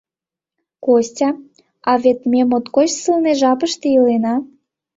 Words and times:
—Костя, 0.85 1.29
а 1.89 1.91
вет 2.03 2.19
ме 2.31 2.41
моткоч 2.49 2.89
сылне 3.01 3.33
жапыште 3.41 3.87
илена. 3.97 4.35